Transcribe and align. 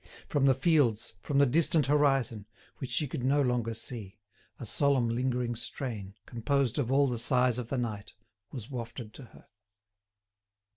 From 0.27 0.47
the 0.47 0.55
fields, 0.55 1.13
from 1.21 1.37
the 1.37 1.45
distant 1.45 1.85
horizon, 1.85 2.47
which 2.79 2.89
she 2.89 3.05
could 3.07 3.23
no 3.23 3.39
longer 3.39 3.75
see, 3.75 4.17
a 4.59 4.65
solemn 4.65 5.07
lingering 5.07 5.53
strain, 5.55 6.15
composed 6.25 6.79
of 6.79 6.91
all 6.91 7.07
the 7.07 7.19
sighs 7.19 7.59
of 7.59 7.69
the 7.69 7.77
night, 7.77 8.15
was 8.51 8.67
wafted 8.67 9.13
to 9.13 9.25
her. 9.25 9.45